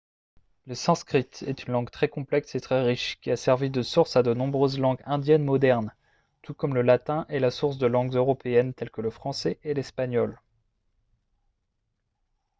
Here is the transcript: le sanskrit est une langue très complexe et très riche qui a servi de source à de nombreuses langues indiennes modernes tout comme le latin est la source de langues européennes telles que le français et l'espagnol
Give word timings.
le 0.65 0.73
sanskrit 0.73 1.29
est 1.45 1.65
une 1.67 1.73
langue 1.73 1.91
très 1.91 2.07
complexe 2.09 2.55
et 2.55 2.59
très 2.59 2.81
riche 2.81 3.19
qui 3.21 3.29
a 3.29 3.37
servi 3.37 3.69
de 3.69 3.83
source 3.83 4.15
à 4.15 4.23
de 4.23 4.33
nombreuses 4.33 4.79
langues 4.79 4.99
indiennes 5.05 5.43
modernes 5.45 5.93
tout 6.41 6.55
comme 6.55 6.73
le 6.73 6.81
latin 6.81 7.27
est 7.29 7.37
la 7.37 7.51
source 7.51 7.77
de 7.77 7.85
langues 7.85 8.15
européennes 8.15 8.73
telles 8.73 8.89
que 8.89 9.01
le 9.01 9.11
français 9.11 9.59
et 9.63 9.75
l'espagnol 9.75 10.39